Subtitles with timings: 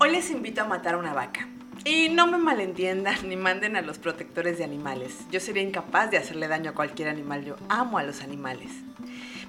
[0.00, 1.46] Hoy les invito a matar una vaca.
[1.84, 5.18] Y no me malentiendan ni manden a los protectores de animales.
[5.30, 7.44] Yo sería incapaz de hacerle daño a cualquier animal.
[7.44, 8.72] Yo amo a los animales.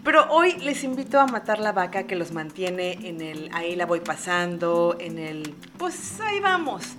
[0.04, 3.88] Pero hoy les invito a matar la vaca que los mantiene en el ahí la
[3.88, 6.94] voy pasando, en el pues ahí vamos.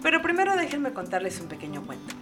[0.00, 2.14] Pero primero déjenme contarles un pequeño cuento.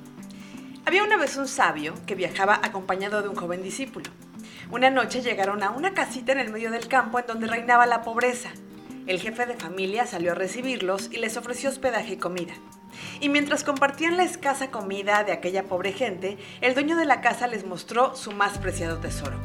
[0.86, 4.10] Había una vez un sabio que viajaba acompañado de un joven discípulo.
[4.70, 8.00] Una noche llegaron a una casita en el medio del campo en donde reinaba la
[8.00, 8.48] pobreza.
[9.06, 12.54] El jefe de familia salió a recibirlos y les ofreció hospedaje y comida.
[13.20, 17.48] Y mientras compartían la escasa comida de aquella pobre gente, el dueño de la casa
[17.48, 19.36] les mostró su más preciado tesoro,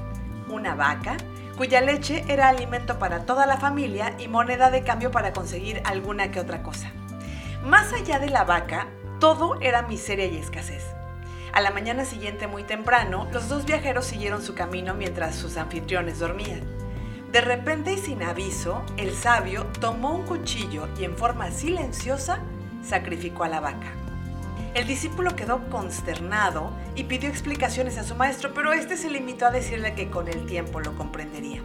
[0.47, 1.17] una vaca
[1.57, 6.29] cuya leche era alimento para toda la familia y moneda de cambio para conseguir alguna
[6.29, 6.91] que otra cosa.
[7.63, 8.87] Más allá de la vaca,
[9.19, 10.85] todo era miseria y escasez.
[11.51, 16.19] A la mañana siguiente muy temprano, los dos viajeros siguieron su camino mientras sus anfitriones
[16.19, 16.61] dormían.
[17.31, 22.39] De repente y sin aviso, el sabio tomó un cuchillo y en forma silenciosa
[22.81, 23.91] sacrificó a la vaca.
[24.73, 29.51] El discípulo quedó consternado y pidió explicaciones a su maestro, pero este se limitó a
[29.51, 31.61] decirle que con el tiempo lo comprendería.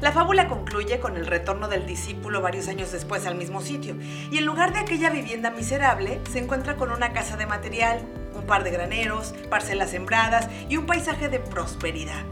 [0.00, 3.96] La fábula concluye con el retorno del discípulo varios años después al mismo sitio,
[4.30, 8.00] y en lugar de aquella vivienda miserable, se encuentra con una casa de material,
[8.34, 12.22] un par de graneros, parcelas sembradas y un paisaje de prosperidad.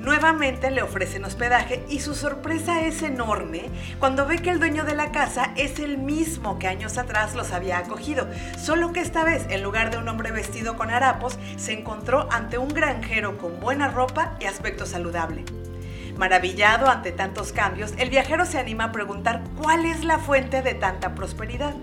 [0.00, 4.94] Nuevamente le ofrecen hospedaje y su sorpresa es enorme cuando ve que el dueño de
[4.94, 8.26] la casa es el mismo que años atrás los había acogido,
[8.58, 12.56] solo que esta vez en lugar de un hombre vestido con harapos, se encontró ante
[12.56, 15.44] un granjero con buena ropa y aspecto saludable.
[16.16, 20.72] Maravillado ante tantos cambios, el viajero se anima a preguntar cuál es la fuente de
[20.72, 21.74] tanta prosperidad.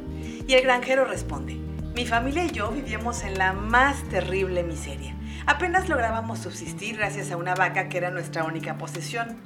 [0.48, 1.54] Y el granjero responde,
[1.94, 5.17] mi familia y yo vivíamos en la más terrible miseria.
[5.48, 9.38] Apenas lográbamos subsistir gracias a una vaca que era nuestra única posesión.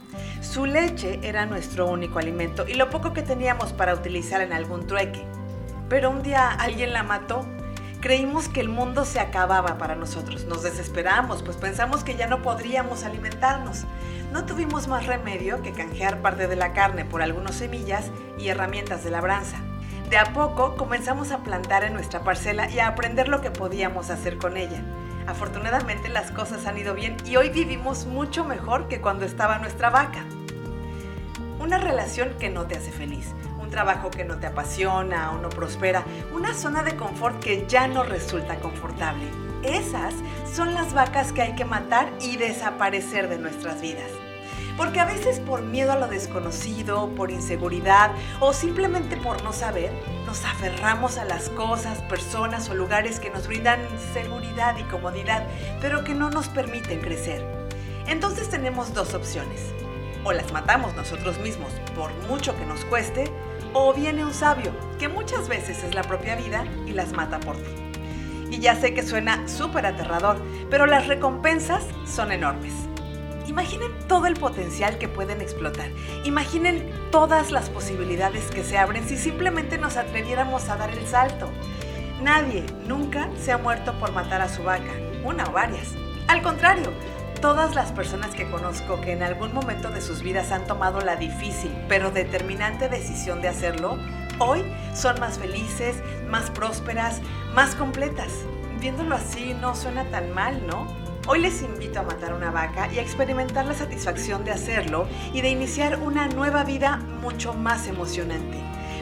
[0.42, 4.88] Su leche era nuestro único alimento y lo poco que teníamos para utilizar en algún
[4.88, 5.24] trueque.
[5.90, 7.46] Pero un día alguien la mató.
[8.00, 10.46] Creímos que el mundo se acababa para nosotros.
[10.46, 13.86] Nos desesperamos, pues pensamos que ya no podríamos alimentarnos.
[14.34, 18.10] No tuvimos más remedio que canjear parte de la carne por algunas semillas
[18.40, 19.58] y herramientas de labranza.
[20.10, 24.10] De a poco comenzamos a plantar en nuestra parcela y a aprender lo que podíamos
[24.10, 24.82] hacer con ella.
[25.32, 29.90] Afortunadamente las cosas han ido bien y hoy vivimos mucho mejor que cuando estaba nuestra
[29.90, 30.26] vaca.
[31.58, 35.48] Una relación que no te hace feliz, un trabajo que no te apasiona o no
[35.48, 36.04] prospera,
[36.34, 39.24] una zona de confort que ya no resulta confortable.
[39.64, 40.14] Esas
[40.54, 44.12] son las vacas que hay que matar y desaparecer de nuestras vidas.
[44.78, 49.92] Porque a veces por miedo a lo desconocido, por inseguridad o simplemente por no saber,
[50.26, 53.80] nos aferramos a las cosas, personas o lugares que nos brindan
[54.14, 55.46] seguridad y comodidad,
[55.82, 57.46] pero que no nos permiten crecer.
[58.08, 59.62] Entonces tenemos dos opciones.
[60.24, 63.26] O las matamos nosotros mismos por mucho que nos cueste,
[63.74, 67.56] o viene un sabio, que muchas veces es la propia vida y las mata por
[67.58, 67.72] ti.
[68.52, 70.38] Y ya sé que suena súper aterrador,
[70.70, 72.91] pero las recompensas son enormes.
[73.52, 75.90] Imaginen todo el potencial que pueden explotar.
[76.24, 81.52] Imaginen todas las posibilidades que se abren si simplemente nos atreviéramos a dar el salto.
[82.24, 84.94] Nadie nunca se ha muerto por matar a su vaca,
[85.26, 85.90] una o varias.
[86.30, 86.94] Al contrario,
[87.42, 91.18] todas las personas que conozco que en algún momento de sus vidas han tomado la
[91.18, 93.98] difícil pero determinante decisión de hacerlo,
[94.40, 94.64] hoy
[94.94, 97.20] son más felices, más prósperas,
[97.54, 98.32] más completas.
[98.80, 101.11] Viéndolo así no suena tan mal, ¿no?
[101.28, 105.42] Hoy les invito a matar una vaca y a experimentar la satisfacción de hacerlo y
[105.42, 108.58] de iniciar una nueva vida mucho más emocionante.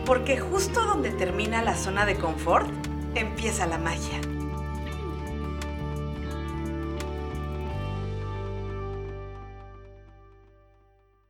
[0.06, 2.70] Porque justo donde termina la zona de confort,
[3.16, 4.20] empieza la magia.